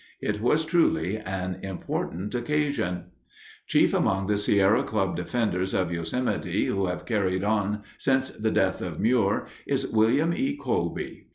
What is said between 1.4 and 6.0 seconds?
important occasion. Chief among the Sierra Club defenders of